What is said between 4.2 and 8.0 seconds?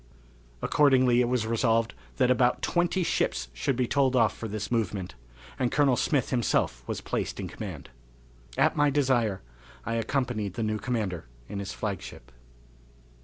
for this movement, and Colonel Smith himself was placed in command.